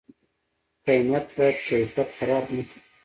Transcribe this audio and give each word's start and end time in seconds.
کمیت 0.85 1.27
باید 1.37 1.55
کیفیت 1.67 2.07
خراب 2.17 2.45
نکړي؟ 2.55 2.79